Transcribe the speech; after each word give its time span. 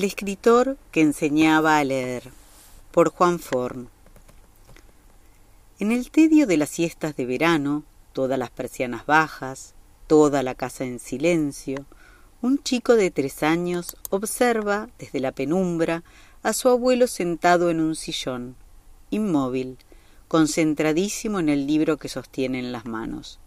El 0.00 0.06
escritor 0.06 0.78
que 0.92 1.02
enseñaba 1.02 1.76
a 1.76 1.84
leer 1.84 2.22
por 2.90 3.10
Juan 3.10 3.38
Forn 3.38 3.90
En 5.78 5.92
el 5.92 6.10
tedio 6.10 6.46
de 6.46 6.56
las 6.56 6.70
siestas 6.70 7.16
de 7.16 7.26
verano, 7.26 7.82
todas 8.14 8.38
las 8.38 8.48
persianas 8.48 9.04
bajas, 9.04 9.74
toda 10.06 10.42
la 10.42 10.54
casa 10.54 10.86
en 10.86 11.00
silencio, 11.00 11.84
un 12.40 12.62
chico 12.62 12.94
de 12.94 13.10
tres 13.10 13.42
años 13.42 13.98
observa 14.08 14.88
desde 14.98 15.20
la 15.20 15.32
penumbra 15.32 16.02
a 16.42 16.54
su 16.54 16.70
abuelo 16.70 17.06
sentado 17.06 17.68
en 17.68 17.80
un 17.80 17.94
sillón, 17.94 18.56
inmóvil, 19.10 19.76
concentradísimo 20.28 21.40
en 21.40 21.50
el 21.50 21.66
libro 21.66 21.98
que 21.98 22.08
sostiene 22.08 22.58
en 22.58 22.72
las 22.72 22.86
manos. 22.86 23.38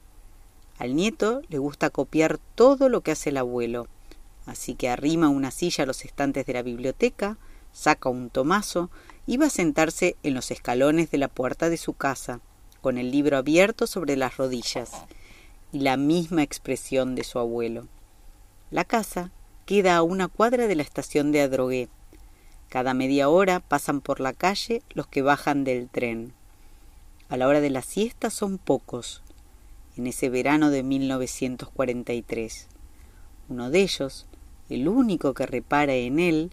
Al 0.77 0.96
nieto 0.96 1.41
le 1.49 1.58
gusta 1.58 1.90
copiar 1.90 2.38
todo 2.54 2.90
lo 2.90 3.02
que 3.02 3.10
hace 3.10 3.32
el 3.32 3.38
abuelo, 3.38 3.88
así 4.46 4.76
que 4.76 4.90
arrima 4.90 5.30
una 5.30 5.52
silla 5.52 5.84
a 5.84 5.88
los 5.88 6.06
estantes 6.06 6.46
de 6.46 6.54
la 6.54 6.62
biblioteca, 6.62 7.38
saca 7.72 8.10
un 8.10 8.30
tomazo 8.30 8.90
y 9.26 9.38
va 9.38 9.48
a 9.48 9.50
sentarse 9.50 10.16
en 10.24 10.34
los 10.34 10.52
escalones 10.52 11.12
de 11.12 11.18
la 11.18 11.28
puerta 11.28 11.70
de 11.70 11.78
su 11.78 11.94
casa, 11.94 12.42
con 12.82 12.98
el 12.98 13.12
libro 13.12 13.38
abierto 13.38 13.88
sobre 13.88 14.18
las 14.18 14.38
rodillas 14.38 14.92
y 15.72 15.80
la 15.80 15.98
misma 15.98 16.44
expresión 16.44 17.16
de 17.16 17.24
su 17.24 17.40
abuelo. 17.40 17.88
La 18.72 18.86
casa 18.86 19.32
queda 19.66 19.96
a 19.96 20.04
una 20.04 20.28
cuadra 20.28 20.68
de 20.68 20.76
la 20.76 20.84
estación 20.84 21.32
de 21.32 21.41
Adrogué. 21.41 21.90
Cada 22.70 22.94
media 22.94 23.30
hora 23.30 23.60
pasan 23.60 24.02
por 24.02 24.20
la 24.20 24.34
calle 24.34 24.82
los 24.94 25.08
que 25.08 25.22
bajan 25.22 25.64
del 25.64 25.90
tren. 25.90 26.34
A 27.30 27.38
la 27.38 27.48
hora 27.48 27.62
de 27.62 27.70
la 27.70 27.82
siesta 27.82 28.30
son 28.30 28.57
pocos, 28.57 29.24
en 29.96 30.07
ese 30.07 30.30
verano 30.30 30.70
de 30.70 30.84
1943. 30.84 32.68
Uno 33.50 33.70
de 33.70 33.82
ellos, 33.82 34.26
el 34.74 34.88
único 34.88 35.34
que 35.34 35.46
repara 35.46 35.93
en 35.93 36.20
él, 36.20 36.52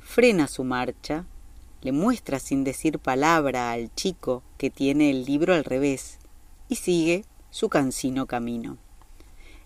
frena 0.00 0.48
su 0.48 0.64
marcha, 0.64 1.26
le 1.82 1.92
muestra 1.92 2.38
sin 2.38 2.64
decir 2.64 2.98
palabra 2.98 3.72
al 3.72 3.94
chico 3.94 4.42
que 4.58 4.70
tiene 4.70 5.10
el 5.10 5.24
libro 5.24 5.54
al 5.54 5.64
revés 5.64 6.18
y 6.68 6.76
sigue 6.76 7.24
su 7.50 7.68
cansino 7.68 8.26
camino. 8.26 8.76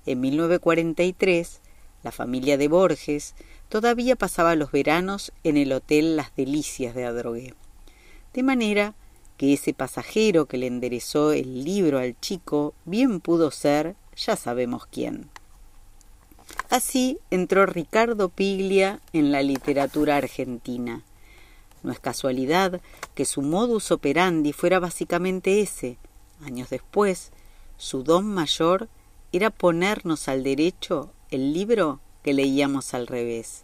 En 0.06 0.20
1943, 0.20 1.60
la 2.02 2.12
familia 2.12 2.58
de 2.58 2.69
Borges 2.69 3.34
todavía 3.69 4.16
pasaba 4.16 4.55
los 4.55 4.70
veranos 4.70 5.32
en 5.42 5.56
el 5.56 5.72
hotel 5.72 6.16
Las 6.16 6.36
Delicias 6.36 6.94
de 6.94 7.06
Adrogué. 7.06 7.55
De 8.32 8.42
manera 8.42 8.94
que 9.36 9.55
ese 9.55 9.75
pasajero 9.75 10.47
que 10.47 10.58
le 10.58 10.66
enderezó 10.66 11.32
el 11.32 11.64
libro 11.64 11.98
al 11.98 12.19
chico 12.20 12.75
bien 12.84 13.20
pudo 13.20 13.50
ser 13.50 13.97
ya 14.16 14.36
sabemos 14.36 14.86
quién. 14.86 15.30
Así 16.75 17.20
entró 17.30 17.67
Ricardo 17.67 18.30
Piglia 18.30 18.98
en 19.12 19.30
la 19.30 19.44
literatura 19.44 20.17
argentina. 20.17 21.05
No 21.84 21.92
es 21.92 22.00
casualidad 22.00 22.81
que 23.14 23.27
su 23.27 23.42
modus 23.42 23.92
operandi 23.92 24.53
fuera 24.53 24.81
básicamente 24.81 25.61
ese. 25.61 25.98
Años 26.42 26.70
después, 26.70 27.31
su 27.77 28.03
don 28.03 28.27
mayor 28.27 28.89
era 29.31 29.50
ponernos 29.50 30.27
al 30.27 30.42
derecho 30.42 31.12
el 31.31 31.53
libro 31.53 32.00
que 32.25 32.34
leíamos 32.34 32.92
al 32.92 33.06
revés. 33.06 33.62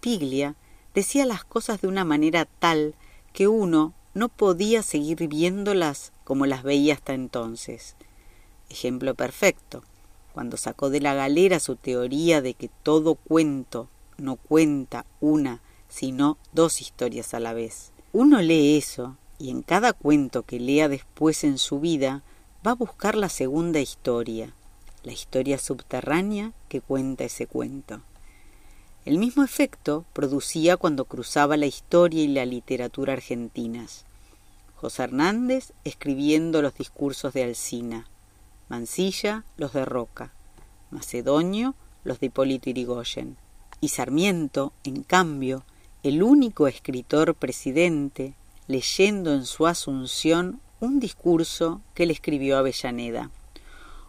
Piglia 0.00 0.54
decía 0.94 1.26
las 1.26 1.44
cosas 1.44 1.82
de 1.82 1.88
una 1.88 2.06
manera 2.06 2.46
tal 2.46 2.94
que 3.34 3.48
uno 3.48 3.92
no 4.14 4.30
podía 4.30 4.82
seguir 4.82 5.28
viéndolas 5.28 6.10
como 6.24 6.46
las 6.46 6.62
veía 6.62 6.94
hasta 6.94 7.12
entonces. 7.12 7.96
Ejemplo 8.70 9.14
perfecto, 9.14 9.84
cuando 10.34 10.56
sacó 10.56 10.90
de 10.90 11.00
la 11.00 11.14
galera 11.14 11.60
su 11.60 11.76
teoría 11.76 12.42
de 12.42 12.54
que 12.54 12.68
todo 12.82 13.14
cuento 13.14 13.88
no 14.18 14.34
cuenta 14.34 15.06
una, 15.20 15.60
sino 15.88 16.38
dos 16.52 16.80
historias 16.80 17.34
a 17.34 17.40
la 17.40 17.52
vez. 17.52 17.92
Uno 18.12 18.42
lee 18.42 18.76
eso, 18.76 19.16
y 19.38 19.50
en 19.50 19.62
cada 19.62 19.92
cuento 19.92 20.42
que 20.42 20.58
lea 20.58 20.88
después 20.88 21.44
en 21.44 21.56
su 21.56 21.78
vida, 21.78 22.22
va 22.66 22.72
a 22.72 22.74
buscar 22.74 23.14
la 23.14 23.28
segunda 23.28 23.78
historia, 23.78 24.52
la 25.04 25.12
historia 25.12 25.56
subterránea 25.56 26.52
que 26.68 26.80
cuenta 26.80 27.24
ese 27.24 27.46
cuento. 27.46 28.00
El 29.04 29.18
mismo 29.18 29.44
efecto 29.44 30.04
producía 30.14 30.76
cuando 30.76 31.04
cruzaba 31.04 31.56
la 31.56 31.66
historia 31.66 32.24
y 32.24 32.28
la 32.28 32.44
literatura 32.44 33.12
argentinas. 33.12 34.04
José 34.76 35.04
Hernández 35.04 35.72
escribiendo 35.84 36.60
los 36.60 36.74
discursos 36.74 37.32
de 37.34 37.44
Alsina, 37.44 38.08
Mansilla 38.68 39.44
los 39.56 39.72
de 39.72 39.84
Roca, 39.84 40.32
Macedonio 40.90 41.74
los 42.04 42.20
de 42.20 42.26
Hipólito 42.26 42.70
Irigoyen, 42.70 43.36
y 43.80 43.88
Sarmiento, 43.88 44.72
en 44.84 45.02
cambio, 45.02 45.64
el 46.02 46.22
único 46.22 46.68
escritor 46.68 47.34
presidente, 47.34 48.34
leyendo 48.66 49.32
en 49.32 49.44
su 49.44 49.66
asunción 49.66 50.60
un 50.80 51.00
discurso 51.00 51.80
que 51.94 52.06
le 52.06 52.12
escribió 52.12 52.58
Avellaneda, 52.58 53.30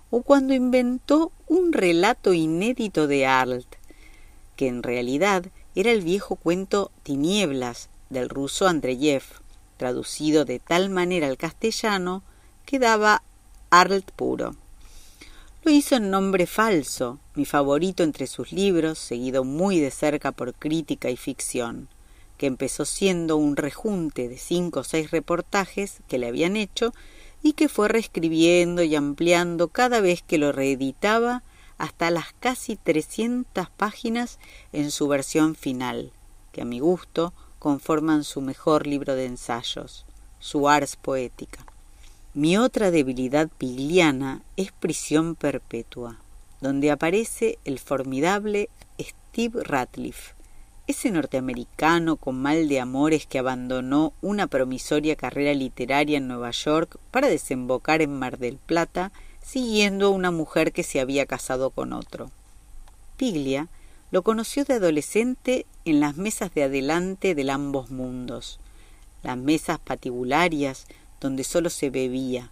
o 0.09 0.21
cuando 0.21 0.53
inventó 0.53 1.31
un 1.47 1.73
relato 1.73 2.33
inédito 2.33 3.07
de 3.07 3.25
Arlt, 3.25 3.67
que 4.55 4.67
en 4.67 4.83
realidad 4.83 5.45
era 5.75 5.91
el 5.91 6.01
viejo 6.01 6.35
cuento 6.37 6.91
Tinieblas 7.03 7.89
del 8.09 8.29
ruso 8.29 8.67
Andreyev, 8.67 9.23
traducido 9.77 10.45
de 10.45 10.59
tal 10.59 10.89
manera 10.89 11.27
al 11.27 11.37
castellano 11.37 12.23
que 12.65 12.79
daba 12.79 13.23
Puro. 14.15 14.55
Lo 15.63 15.71
hizo 15.71 15.97
en 15.97 16.09
nombre 16.09 16.47
falso, 16.47 17.19
mi 17.33 17.43
favorito 17.43 18.03
entre 18.03 18.25
sus 18.25 18.53
libros, 18.53 18.97
seguido 18.97 19.43
muy 19.43 19.81
de 19.81 19.91
cerca 19.91 20.31
por 20.31 20.53
crítica 20.53 21.09
y 21.09 21.17
ficción, 21.17 21.89
que 22.37 22.45
empezó 22.45 22.85
siendo 22.85 23.35
un 23.35 23.57
rejunte 23.57 24.29
de 24.29 24.37
cinco 24.37 24.79
o 24.79 24.83
seis 24.85 25.11
reportajes 25.11 25.97
que 26.07 26.17
le 26.19 26.27
habían 26.27 26.55
hecho 26.55 26.93
y 27.43 27.51
que 27.51 27.67
fue 27.67 27.89
reescribiendo 27.89 28.81
y 28.81 28.95
ampliando 28.95 29.67
cada 29.67 29.99
vez 29.99 30.21
que 30.21 30.37
lo 30.37 30.53
reeditaba 30.53 31.43
hasta 31.77 32.11
las 32.11 32.31
casi 32.39 32.77
300 32.77 33.69
páginas 33.71 34.39
en 34.71 34.89
su 34.89 35.09
versión 35.09 35.53
final, 35.53 36.13
que 36.53 36.61
a 36.61 36.65
mi 36.65 36.79
gusto 36.79 37.33
conforman 37.59 38.23
su 38.23 38.39
mejor 38.39 38.87
libro 38.87 39.15
de 39.15 39.25
ensayos, 39.25 40.05
su 40.39 40.69
Ars 40.69 40.95
Poética. 40.95 41.74
Mi 42.35 42.57
otra 42.57 42.91
debilidad 42.91 43.47
pigliana 43.47 44.41
es 44.57 44.73
Prisión 44.73 45.35
Perpetua, 45.35 46.19
donde 46.59 46.91
aparece 46.91 47.59
el 47.63 47.79
formidable 47.79 48.67
Steve 48.99 49.63
Ratliff, 49.63 50.33
ese 50.85 51.11
norteamericano 51.11 52.17
con 52.17 52.41
mal 52.41 52.67
de 52.67 52.81
amores 52.81 53.25
que 53.25 53.39
abandonó 53.39 54.11
una 54.21 54.47
promisoria 54.47 55.15
carrera 55.15 55.53
literaria 55.53 56.17
en 56.17 56.27
Nueva 56.27 56.51
York 56.51 56.97
para 57.09 57.29
desembocar 57.29 58.01
en 58.01 58.19
Mar 58.19 58.37
del 58.37 58.57
Plata 58.57 59.13
siguiendo 59.41 60.07
a 60.07 60.09
una 60.09 60.31
mujer 60.31 60.73
que 60.73 60.83
se 60.83 60.99
había 60.99 61.25
casado 61.25 61.69
con 61.69 61.93
otro. 61.93 62.31
Piglia 63.15 63.69
lo 64.11 64.23
conoció 64.23 64.65
de 64.65 64.73
adolescente 64.73 65.65
en 65.85 66.01
las 66.01 66.17
mesas 66.17 66.53
de 66.53 66.63
adelante 66.63 67.33
de 67.33 67.49
ambos 67.49 67.91
mundos, 67.91 68.59
las 69.23 69.37
mesas 69.37 69.79
patibularias 69.79 70.85
donde 71.19 71.43
solo 71.43 71.69
se 71.69 71.89
bebía, 71.89 72.49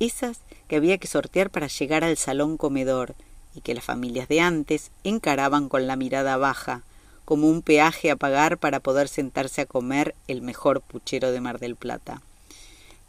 esas 0.00 0.40
que 0.68 0.76
había 0.76 0.98
que 0.98 1.06
sortear 1.06 1.50
para 1.50 1.68
llegar 1.68 2.04
al 2.04 2.16
salón 2.16 2.56
comedor 2.56 3.14
y 3.54 3.60
que 3.60 3.74
las 3.74 3.84
familias 3.84 4.28
de 4.28 4.40
antes 4.40 4.90
encaraban 5.04 5.68
con 5.68 5.86
la 5.86 5.96
mirada 5.96 6.36
baja, 6.36 6.82
como 7.24 7.48
un 7.48 7.62
peaje 7.62 8.10
a 8.10 8.16
pagar 8.16 8.58
para 8.58 8.80
poder 8.80 9.08
sentarse 9.08 9.62
a 9.62 9.66
comer 9.66 10.14
el 10.28 10.42
mejor 10.42 10.80
puchero 10.80 11.30
de 11.30 11.40
Mar 11.40 11.58
del 11.58 11.76
Plata. 11.76 12.22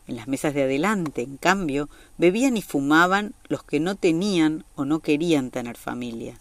En 0.08 0.16
las 0.16 0.28
mesas 0.28 0.54
de 0.54 0.64
adelante, 0.64 1.24
en 1.24 1.38
cambio, 1.38 1.90
bebían 2.18 2.58
y 2.58 2.62
fumaban 2.62 3.34
los 3.48 3.64
que 3.64 3.80
no 3.80 3.96
tenían 3.96 4.64
o 4.76 4.86
no 4.86 5.00
querían 5.00 5.50
tener 5.50 5.78
familia. 5.78 6.38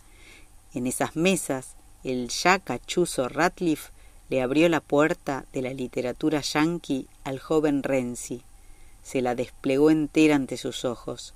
En 0.74 0.86
esas 0.86 1.16
mesas, 1.16 1.74
el 2.04 2.28
ya 2.28 2.58
cachuzo 2.58 3.28
Ratliff 3.28 3.88
le 4.30 4.42
abrió 4.42 4.68
la 4.68 4.80
puerta 4.80 5.44
de 5.52 5.62
la 5.62 5.72
literatura 5.72 6.40
yanqui 6.40 7.06
al 7.24 7.38
joven 7.38 7.82
Renzi. 7.82 8.42
Se 9.02 9.20
la 9.20 9.34
desplegó 9.34 9.90
entera 9.90 10.36
ante 10.36 10.56
sus 10.56 10.84
ojos. 10.84 11.34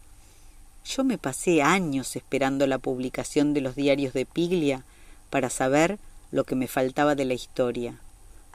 Yo 0.85 1.05
me 1.05 1.19
pasé 1.19 1.63
años 1.63 2.17
esperando 2.17 2.67
la 2.67 2.79
publicación 2.79 3.53
de 3.53 3.61
los 3.61 3.75
diarios 3.75 4.15
de 4.15 4.25
Piglia 4.25 4.85
para 5.29 5.51
saber 5.51 5.99
lo 6.31 6.45
que 6.45 6.55
me 6.55 6.67
faltaba 6.67 7.15
de 7.15 7.27
la 7.27 7.35
historia, 7.35 8.01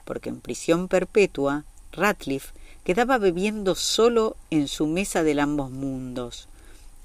porque 0.04 0.30
en 0.30 0.40
prisión 0.40 0.88
perpetua 0.88 1.64
Ratliff 1.92 2.50
quedaba 2.82 3.18
bebiendo 3.18 3.74
solo 3.74 4.36
en 4.50 4.66
su 4.68 4.86
mesa 4.86 5.22
del 5.22 5.38
ambos 5.38 5.70
mundos, 5.70 6.48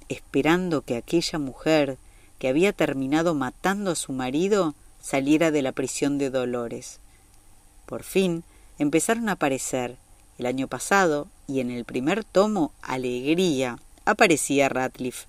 esperando 0.10 0.82
que 0.82 0.98
aquella 0.98 1.38
mujer 1.38 1.98
que 2.40 2.48
había 2.48 2.74
terminado 2.74 3.36
matando 3.36 3.92
a 3.92 3.96
su 3.96 4.14
marido 4.14 4.74
saliera 5.02 5.52
de 5.52 5.62
la 5.62 5.72
prisión 5.72 6.18
de 6.18 6.30
Dolores. 6.30 7.00
Por 7.90 8.04
fin 8.04 8.44
empezaron 8.78 9.30
a 9.30 9.32
aparecer, 9.32 9.98
el 10.38 10.46
año 10.46 10.68
pasado, 10.68 11.28
y 11.48 11.60
en 11.60 11.72
el 11.72 11.86
primer 11.86 12.24
tomo, 12.24 12.72
Alegría, 12.84 13.80
aparecía 14.06 14.70
Ratliff, 14.70 15.26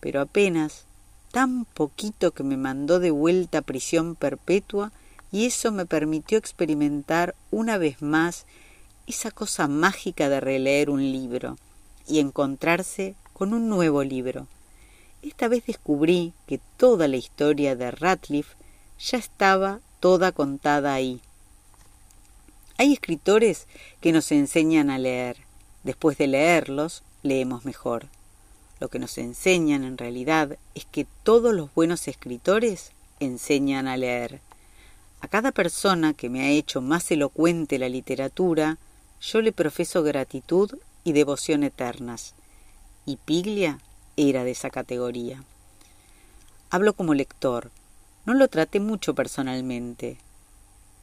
pero 0.00 0.20
apenas 0.20 0.86
tan 1.30 1.66
poquito 1.66 2.32
que 2.32 2.42
me 2.42 2.56
mandó 2.56 2.98
de 2.98 3.12
vuelta 3.12 3.58
a 3.58 3.62
prisión 3.62 4.16
perpetua 4.16 4.90
y 5.30 5.46
eso 5.46 5.70
me 5.70 5.86
permitió 5.86 6.36
experimentar 6.36 7.36
una 7.52 7.78
vez 7.78 8.02
más 8.02 8.44
esa 9.06 9.30
cosa 9.30 9.68
mágica 9.68 10.28
de 10.28 10.40
releer 10.40 10.90
un 10.90 11.00
libro 11.00 11.58
y 12.08 12.18
encontrarse 12.18 13.14
con 13.32 13.54
un 13.54 13.68
nuevo 13.68 14.02
libro. 14.02 14.48
Esta 15.22 15.46
vez 15.46 15.64
descubrí 15.64 16.32
que 16.48 16.58
toda 16.76 17.06
la 17.06 17.18
historia 17.18 17.76
de 17.76 17.92
Ratliff 17.92 18.48
ya 18.98 19.16
estaba 19.16 19.78
toda 20.00 20.32
contada 20.32 20.92
ahí. 20.92 21.20
Hay 22.76 22.92
escritores 22.92 23.68
que 24.00 24.12
nos 24.12 24.32
enseñan 24.32 24.90
a 24.90 24.98
leer. 24.98 25.36
Después 25.84 26.18
de 26.18 26.26
leerlos, 26.26 27.04
leemos 27.22 27.64
mejor. 27.64 28.06
Lo 28.80 28.88
que 28.88 28.98
nos 28.98 29.16
enseñan 29.18 29.84
en 29.84 29.96
realidad 29.96 30.58
es 30.74 30.84
que 30.84 31.06
todos 31.22 31.54
los 31.54 31.72
buenos 31.72 32.08
escritores 32.08 32.90
enseñan 33.20 33.86
a 33.86 33.96
leer. 33.96 34.40
A 35.20 35.28
cada 35.28 35.52
persona 35.52 36.14
que 36.14 36.28
me 36.28 36.42
ha 36.42 36.50
hecho 36.50 36.80
más 36.80 37.10
elocuente 37.10 37.78
la 37.78 37.88
literatura, 37.88 38.78
yo 39.20 39.40
le 39.40 39.52
profeso 39.52 40.02
gratitud 40.02 40.72
y 41.04 41.12
devoción 41.12 41.62
eternas. 41.62 42.34
Y 43.06 43.16
Piglia 43.16 43.78
era 44.16 44.42
de 44.42 44.50
esa 44.50 44.70
categoría. 44.70 45.44
Hablo 46.70 46.92
como 46.94 47.14
lector. 47.14 47.70
No 48.26 48.34
lo 48.34 48.48
traté 48.48 48.80
mucho 48.80 49.14
personalmente, 49.14 50.18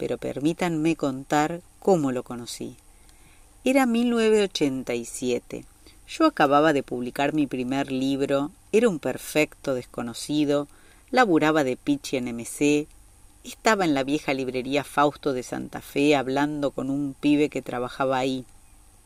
pero 0.01 0.17
permítanme 0.17 0.95
contar 0.95 1.61
cómo 1.79 2.11
lo 2.11 2.23
conocí. 2.23 2.75
Era 3.63 3.85
1987. 3.85 5.63
Yo 6.07 6.25
acababa 6.25 6.73
de 6.73 6.81
publicar 6.81 7.35
mi 7.35 7.45
primer 7.45 7.91
libro, 7.91 8.49
era 8.71 8.89
un 8.89 8.97
perfecto 8.97 9.75
desconocido, 9.75 10.67
laburaba 11.11 11.63
de 11.63 11.77
pitch 11.77 12.15
en 12.15 12.35
MC, 12.35 12.87
estaba 13.43 13.85
en 13.85 13.93
la 13.93 14.03
vieja 14.03 14.33
librería 14.33 14.83
Fausto 14.83 15.33
de 15.33 15.43
Santa 15.43 15.81
Fe 15.81 16.15
hablando 16.15 16.71
con 16.71 16.89
un 16.89 17.13
pibe 17.13 17.49
que 17.49 17.61
trabajaba 17.61 18.17
ahí, 18.17 18.43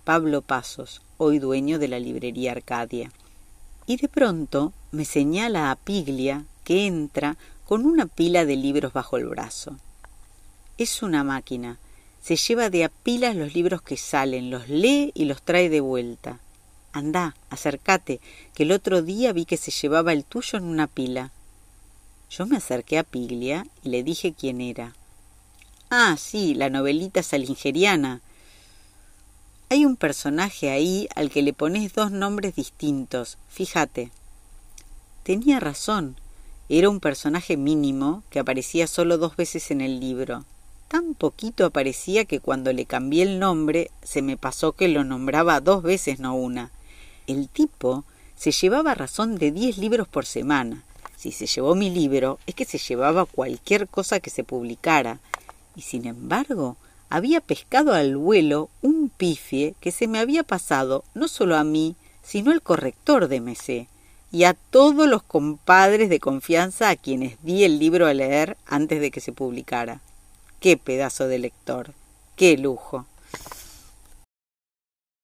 Pablo 0.06 0.42
Pasos, 0.44 1.02
hoy 1.18 1.40
dueño 1.40 1.78
de 1.78 1.90
la 1.90 2.00
librería 2.00 2.54
Arcadia. 2.54 3.12
Y 3.86 3.98
de 3.98 4.08
pronto 4.08 4.72
me 4.94 5.04
señala 5.04 5.72
a 5.72 5.76
Piglia 5.76 6.46
que 6.64 6.88
entra 6.88 7.36
con 7.66 7.86
una 7.86 8.06
pila 8.06 8.46
de 8.46 8.56
libros 8.56 8.94
bajo 8.94 9.18
el 9.18 9.26
brazo. 9.26 9.78
Es 10.78 11.02
una 11.02 11.24
máquina. 11.24 11.78
Se 12.22 12.36
lleva 12.36 12.70
de 12.70 12.84
a 12.84 12.90
pilas 12.90 13.34
los 13.36 13.54
libros 13.54 13.82
que 13.82 13.96
salen, 13.96 14.50
los 14.50 14.68
lee 14.68 15.12
y 15.16 15.24
los 15.24 15.42
trae 15.42 15.70
de 15.70 15.80
vuelta. 15.80 16.40
Andá, 16.92 17.36
acércate, 17.50 18.20
que 18.54 18.64
el 18.64 18.74
otro 18.74 19.02
día 19.02 19.32
vi 19.32 19.46
que 19.46 19.56
se 19.56 19.72
llevaba 19.72 20.12
el 20.12 20.26
tuyo 20.26 20.58
en 20.58 20.66
una 20.66 20.88
pila. 20.88 21.32
Yo 22.30 22.46
me 22.46 22.58
acerqué 22.58 22.98
a 22.98 23.04
Piglia 23.04 23.66
y 23.84 23.90
le 23.90 24.04
dije 24.04 24.34
quién 24.34 24.60
era. 24.60 24.96
Ah, 25.90 26.18
sí, 26.20 26.56
la 26.56 26.70
novelita 26.70 27.24
salingeriana. 27.24 28.20
Hay 29.70 29.86
un 29.86 29.96
personaje 29.96 30.72
ahí 30.72 31.08
al 31.16 31.30
que 31.30 31.42
le 31.42 31.54
pones 31.54 31.94
dos 31.94 32.12
nombres 32.12 32.54
distintos, 32.56 33.38
fíjate. 33.48 34.12
Tenía 35.24 35.62
razón. 35.62 36.18
Era 36.68 36.90
un 36.90 37.00
personaje 37.00 37.56
mínimo 37.56 38.24
que 38.30 38.40
aparecía 38.40 38.88
solo 38.88 39.18
dos 39.18 39.38
veces 39.38 39.72
en 39.72 39.80
el 39.80 40.02
libro. 40.02 40.44
Tan 40.96 41.14
poquito 41.14 41.66
aparecía 41.66 42.24
que 42.24 42.40
cuando 42.40 42.72
le 42.72 42.86
cambié 42.86 43.24
el 43.24 43.38
nombre 43.38 43.92
se 44.02 44.22
me 44.22 44.38
pasó 44.38 44.72
que 44.72 44.88
lo 44.88 45.04
nombraba 45.04 45.60
dos 45.60 45.84
veces, 45.84 46.22
no 46.22 46.36
una. 46.36 46.72
El 47.28 47.50
tipo 47.50 48.06
se 48.38 48.54
llevaba 48.54 48.96
razón 48.96 49.36
de 49.36 49.52
diez 49.52 49.78
libros 49.78 50.08
por 50.08 50.26
semana 50.26 50.86
si 51.18 51.34
se 51.34 51.48
llevó 51.48 51.76
mi 51.76 51.90
libro 51.90 52.40
es 52.48 52.56
que 52.56 52.64
se 52.64 52.78
llevaba 52.78 53.26
cualquier 53.26 53.90
cosa 53.90 54.22
que 54.22 54.30
se 54.30 54.46
publicara, 54.46 55.20
y 55.76 55.82
sin 55.82 56.06
embargo 56.06 56.78
había 57.10 57.42
pescado 57.42 57.94
al 57.94 58.16
vuelo 58.16 58.70
un 58.82 59.10
pifie 59.10 59.76
que 59.82 59.92
se 59.92 60.08
me 60.08 60.20
había 60.20 60.44
pasado 60.44 61.04
no 61.14 61.28
solo 61.28 61.58
a 61.58 61.66
mí, 61.66 61.98
sino 62.24 62.52
al 62.52 62.62
corrector 62.62 63.28
de 63.28 63.42
Mesé, 63.42 63.90
y 64.32 64.46
a 64.46 64.54
todos 64.54 65.10
los 65.10 65.24
compadres 65.24 66.10
de 66.10 66.22
confianza 66.22 66.90
a 66.90 66.96
quienes 66.96 67.36
di 67.44 67.66
el 67.66 67.80
libro 67.80 68.08
a 68.08 68.14
leer 68.14 68.56
antes 68.66 69.02
de 69.02 69.12
que 69.12 69.20
se 69.20 69.34
publicara. 69.34 70.00
¡Qué 70.60 70.78
pedazo 70.78 71.28
de 71.28 71.40
lector! 71.40 71.94
¡Qué 72.36 72.58
lujo! 72.58 73.06